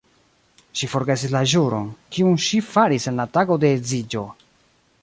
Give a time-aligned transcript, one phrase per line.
[0.79, 1.85] Ŝi forgesis la ĵuron,
[2.17, 4.27] kiun ŝi faris en la tago de edziĝo!